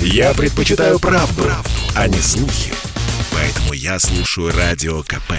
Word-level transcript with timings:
Я 0.00 0.34
предпочитаю 0.34 0.98
правду, 0.98 1.42
правду, 1.42 1.70
а 1.94 2.08
не 2.08 2.18
слухи. 2.18 2.72
Поэтому 3.32 3.72
я 3.72 3.98
слушаю 3.98 4.52
Радио 4.56 5.02
КП. 5.02 5.32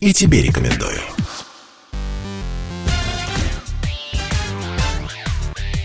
И 0.00 0.12
тебе 0.12 0.42
рекомендую. 0.42 1.00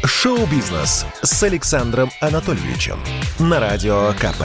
Шоу-бизнес 0.03 1.05
с 1.21 1.43
Александром 1.43 2.11
Анатольевичем 2.19 2.99
на 3.39 3.59
Радио 3.59 4.13
КП. 4.19 4.43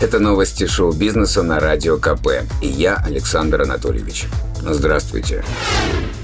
Это 0.00 0.18
новости 0.18 0.66
шоу-бизнеса 0.66 1.42
на 1.42 1.60
Радио 1.60 1.96
КП. 1.96 2.44
И 2.60 2.66
я, 2.66 2.96
Александр 2.96 3.62
Анатольевич. 3.62 4.24
Здравствуйте. 4.60 5.44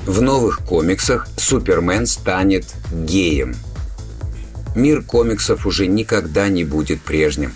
В 0.05 0.21
новых 0.21 0.59
комиксах 0.59 1.29
Супермен 1.37 2.07
станет 2.07 2.67
геем. 2.93 3.55
Мир 4.75 5.03
комиксов 5.03 5.67
уже 5.67 5.87
никогда 5.87 6.49
не 6.49 6.65
будет 6.65 7.01
прежним. 7.03 7.55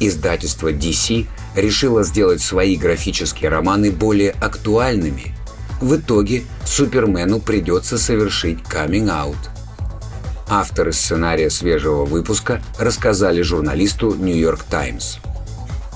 Издательство 0.00 0.72
DC 0.72 1.26
решило 1.54 2.02
сделать 2.02 2.40
свои 2.40 2.76
графические 2.76 3.50
романы 3.50 3.90
более 3.90 4.30
актуальными. 4.30 5.34
В 5.80 5.96
итоге 5.96 6.44
Супермену 6.64 7.40
придется 7.40 7.98
совершить 7.98 8.62
каминг-аут. 8.64 9.36
Авторы 10.48 10.92
сценария 10.92 11.50
свежего 11.50 12.04
выпуска 12.04 12.62
рассказали 12.78 13.42
журналисту 13.42 14.14
New 14.14 14.36
York 14.36 14.64
Times– 14.64 15.18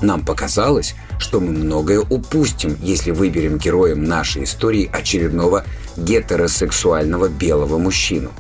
нам 0.03 0.25
показалось, 0.25 0.95
что 1.19 1.41
мы 1.41 1.53
многое 1.53 2.01
упустим, 2.01 2.77
если 2.83 3.11
выберем 3.11 3.59
героем 3.59 4.05
нашей 4.05 4.45
истории 4.45 4.91
очередного 4.93 5.65
гетеросексуального 5.97 7.29
белого 7.29 7.79
мужчину. 7.79 8.31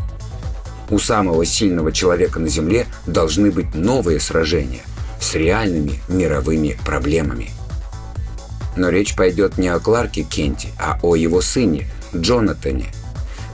У 0.91 0.99
самого 0.99 1.45
сильного 1.45 1.93
человека 1.93 2.39
на 2.39 2.49
Земле 2.49 2.87
должны 3.07 3.51
быть 3.51 3.75
новые 3.75 4.21
сражения 4.21 4.83
с 5.21 5.35
реальными 5.35 6.01
мировыми 6.09 6.79
проблемами. 6.85 7.51
Но 8.77 8.91
речь 8.91 9.16
пойдет 9.16 9.59
не 9.59 9.69
о 9.69 9.79
Кларке 9.79 10.23
Кенте, 10.23 10.69
а 10.79 10.99
о 11.02 11.16
его 11.16 11.41
сыне 11.41 11.88
Джонатане. 12.15 12.87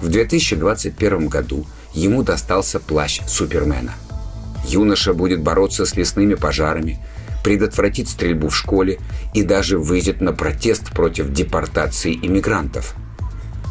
В 0.00 0.08
2021 0.08 1.28
году 1.28 1.64
ему 1.94 2.22
достался 2.22 2.80
плащ 2.80 3.20
Супермена. 3.26 3.94
Юноша 4.66 5.14
будет 5.14 5.40
бороться 5.40 5.86
с 5.86 5.96
лесными 5.96 6.34
пожарами– 6.34 6.98
предотвратит 7.42 8.08
стрельбу 8.08 8.48
в 8.48 8.56
школе 8.56 8.98
и 9.34 9.42
даже 9.42 9.78
выйдет 9.78 10.20
на 10.20 10.32
протест 10.32 10.90
против 10.90 11.32
депортации 11.32 12.14
иммигрантов. 12.14 12.94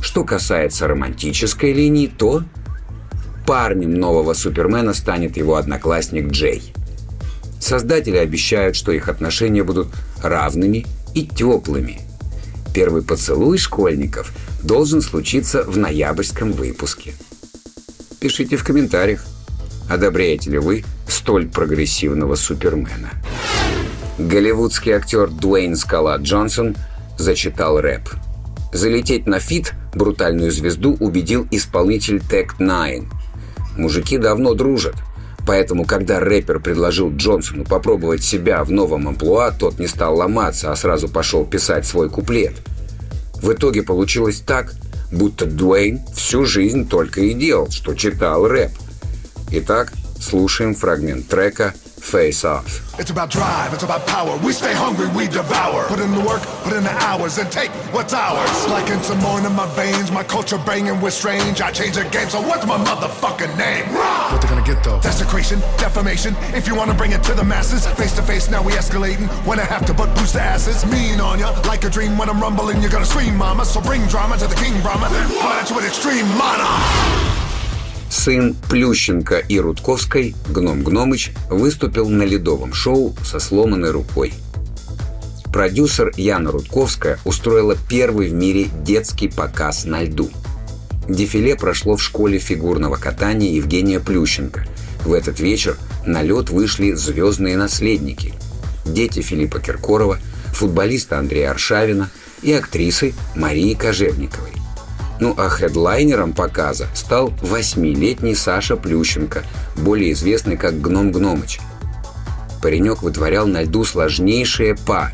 Что 0.02 0.24
касается 0.24 0.88
романтической 0.88 1.74
линии, 1.74 2.08
то 2.08 2.44
парнем 3.46 3.94
нового 3.94 4.34
Супермена 4.34 4.94
станет 4.94 5.38
его 5.38 5.56
одноклассник 5.56 6.30
Джей. 6.32 6.74
Создатели 7.60 8.18
обещают, 8.18 8.76
что 8.76 8.92
их 8.92 9.08
отношения 9.08 9.64
будут 9.64 9.88
равными 10.22 10.86
и 11.14 11.26
теплыми. 11.26 12.02
Первый 12.74 13.02
поцелуй 13.02 13.58
школьников 13.58 14.32
должен 14.64 15.02
случиться 15.02 15.64
в 15.64 15.78
ноябрьском 15.78 16.52
выпуске. 16.54 17.14
Пишите 18.20 18.56
в 18.56 18.64
комментариях, 18.64 19.26
одобряете 19.90 20.52
ли 20.52 20.58
вы 20.58 20.84
столь 21.08 21.48
прогрессивного 21.48 22.36
Супермена. 22.36 23.12
Голливудский 24.18 24.94
актер 24.94 25.30
Дуэйн 25.30 25.76
Скала 25.76 26.18
Джонсон 26.18 26.76
зачитал 27.18 27.80
рэп. 27.80 28.10
Залететь 28.74 29.28
на 29.28 29.40
feat 29.40 29.74
брутальную 29.94 30.52
звезду 30.52 30.96
убедил 31.00 31.48
исполнитель 31.52 32.18
Tech 32.18 32.58
N9ne. 32.60 33.08
Мужики 33.78 34.18
давно 34.18 34.54
дружат, 34.54 34.96
поэтому 35.46 35.86
когда 35.86 36.20
рэпер 36.20 36.60
предложил 36.60 37.12
Джонсону 37.16 37.66
попробовать 37.66 38.24
себя 38.24 38.64
в 38.64 38.72
новом 38.72 39.08
амплуа, 39.08 39.52
тот 39.52 39.80
не 39.80 39.88
стал 39.88 40.18
ломаться, 40.18 40.72
а 40.72 40.76
сразу 40.76 41.08
пошел 41.08 41.46
писать 41.46 41.86
свой 41.86 42.10
куплет. 42.10 42.54
В 43.36 43.54
итоге 43.54 43.82
получилось 43.82 44.44
так, 44.46 44.74
будто 45.12 45.46
Дуэйн 45.46 46.00
всю 46.14 46.46
жизнь 46.46 46.88
только 46.88 47.22
и 47.22 47.34
делал, 47.34 47.70
что 47.72 47.96
читал 47.96 48.48
рэп. 48.48 48.72
Итак, 49.52 49.92
слушаем 50.20 50.76
фрагмент 50.76 51.28
трека 51.28 51.74
Face 52.02 52.44
Off. 52.44 53.00
It's 53.00 53.12
about 53.12 53.30
drive, 53.30 53.74
it's 53.74 53.84
about 53.84 54.06
power. 54.08 54.36
We 54.44 54.52
stay 54.54 54.74
hungry, 54.74 55.08
we 55.16 55.28
devour. 55.28 55.86
Put 55.86 56.00
in 56.00 56.12
the 56.12 56.20
work, 56.20 56.42
put 56.64 56.74
in 56.74 56.84
the 56.84 56.92
hours, 56.92 57.38
and 57.38 57.50
take 57.52 57.70
what's 57.94 58.14
ours. 58.14 58.68
Like 58.68 58.90
in 58.90 59.02
Simone 59.02 59.46
in 59.46 59.54
my 59.54 59.68
veins, 59.76 60.12
my 60.12 60.24
culture 60.24 60.58
banging 60.58 61.00
with 61.00 61.14
strange. 61.14 61.62
I 61.62 61.72
change 61.72 61.96
the 61.96 62.04
game, 62.06 62.28
so 62.28 62.42
what's 62.42 62.66
my 62.66 62.78
motherfucking 62.78 63.56
name? 63.56 63.86
What 63.94 64.42
they 64.42 64.48
gonna 64.50 64.66
get 64.66 64.84
though? 64.84 65.00
Desecration, 65.00 65.60
defamation. 65.78 66.36
If 66.54 66.68
you 66.68 66.76
wanna 66.76 66.96
bring 66.96 67.12
it 67.12 67.24
to 67.24 67.34
the 67.34 67.44
masses, 67.44 67.86
face 67.86 68.16
to 68.16 68.24
face, 68.24 68.50
now 68.50 68.64
we 68.64 68.74
escalating. 68.74 69.28
When 69.46 69.60
I 69.60 69.66
have 69.66 69.86
to 69.86 69.94
but 69.94 70.14
boost 70.16 70.34
the 70.34 70.42
asses, 70.42 70.84
mean 70.92 71.22
on 71.22 71.40
ya. 71.40 71.52
Like 71.68 71.86
a 71.86 71.90
dream 71.90 72.18
when 72.18 72.30
I'm 72.30 72.42
rumbling, 72.42 72.82
you're 72.82 72.92
gonna 72.92 73.06
scream, 73.06 73.38
mama. 73.38 73.64
So 73.64 73.80
bring 73.80 74.06
drama 74.08 74.38
to 74.38 74.48
the 74.48 74.56
king, 74.56 74.82
Brahma. 74.82 75.08
Come 75.08 75.54
at 75.54 75.70
you 75.70 75.76
with 75.76 75.86
extreme 75.86 76.28
mana. 76.36 77.31
Сын 78.24 78.56
Плющенко 78.70 79.40
и 79.40 79.60
Рудковской, 79.60 80.36
Гном 80.48 80.84
Гномыч, 80.84 81.32
выступил 81.50 82.08
на 82.08 82.22
ледовом 82.22 82.72
шоу 82.72 83.16
со 83.26 83.40
сломанной 83.40 83.90
рукой. 83.90 84.32
Продюсер 85.52 86.12
Яна 86.18 86.52
Рудковская 86.52 87.18
устроила 87.26 87.76
первый 87.90 88.30
в 88.30 88.34
мире 88.34 88.68
детский 88.84 89.28
показ 89.28 89.86
на 89.86 90.04
льду. 90.04 90.30
Дефиле 91.10 91.56
прошло 91.56 91.98
в 91.98 92.04
школе 92.04 92.38
фигурного 92.38 92.96
катания 92.96 93.50
Евгения 93.54 94.00
Плющенко. 94.00 94.68
В 95.04 95.14
этот 95.14 95.40
вечер 95.40 95.76
на 96.06 96.22
лед 96.22 96.52
вышли 96.52 96.92
звездные 96.92 97.58
наследники. 97.58 98.36
Дети 98.86 99.22
Филиппа 99.22 99.60
Киркорова, 99.60 100.20
футболиста 100.54 101.18
Андрея 101.18 101.50
Аршавина 101.50 102.12
и 102.44 102.54
актрисы 102.54 103.16
Марии 103.36 103.74
Кожевниковой. 103.74 104.52
Ну 105.22 105.36
а 105.38 105.50
хедлайнером 105.50 106.34
показа 106.34 106.88
стал 106.96 107.32
восьмилетний 107.44 108.36
Саша 108.36 108.76
Плющенко, 108.76 109.44
более 109.78 110.14
известный 110.14 110.58
как 110.58 110.82
Гном 110.82 111.12
Гномыч. 111.12 111.60
Паренек 112.60 113.04
вытворял 113.04 113.46
на 113.46 113.62
льду 113.62 113.86
сложнейшие 113.86 114.76
па, 114.76 115.12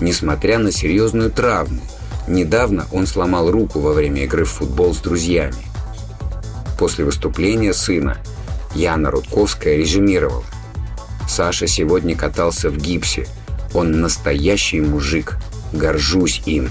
несмотря 0.00 0.58
на 0.58 0.72
серьезную 0.72 1.30
травму. 1.30 1.82
Недавно 2.26 2.86
он 2.90 3.06
сломал 3.06 3.50
руку 3.50 3.80
во 3.80 3.92
время 3.92 4.24
игры 4.24 4.46
в 4.46 4.50
футбол 4.50 4.94
с 4.94 4.98
друзьями. 4.98 5.62
После 6.78 7.04
выступления 7.04 7.74
сына 7.74 8.16
Яна 8.74 9.10
Рудковская 9.10 9.76
резюмировала. 9.76 10.44
Саша 11.28 11.66
сегодня 11.66 12.16
катался 12.16 12.70
в 12.70 12.78
гипсе. 12.78 13.26
Он 13.74 14.00
настоящий 14.00 14.80
мужик. 14.80 15.36
Горжусь 15.74 16.40
им. 16.46 16.70